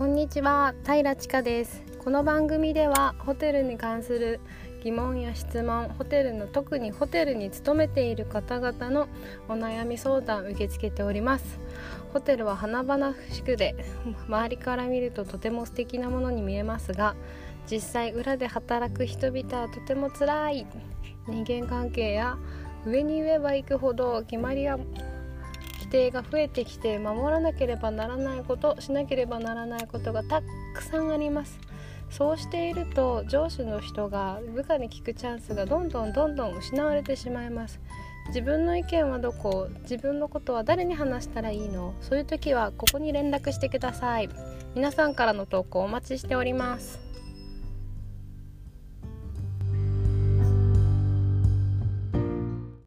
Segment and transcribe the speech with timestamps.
[0.00, 1.82] こんにちは平千佳です。
[1.98, 4.40] この番組ではホテルに関する
[4.82, 9.08] 疑問や質問ホテルの特にホテルに勤めている方々の
[9.46, 11.58] お悩み相談受け付けております。
[12.14, 13.76] ホテルは華々しくで
[14.26, 17.14] 周りから見るととても素敵なものに見えますが
[17.70, 20.66] 実際裏で働く人々はとても辛い
[21.28, 22.38] 人間関係や
[22.86, 24.78] 上に言えば行くほど決まりや
[25.90, 30.42] 定が増えてきて守らなければならないことしなければならないことがた
[30.74, 31.58] くさんあります。
[32.08, 37.80] そうしていると上司の人が部下に聞くチャンスがどんどんどんどん失われてしまいます。
[38.28, 41.94] 自分の意見はどこ自分のことは誰に話したらいいの？
[42.00, 44.28] そういう時はここに連絡してください。
[44.74, 47.09] 皆さんからの投稿お待ちしております。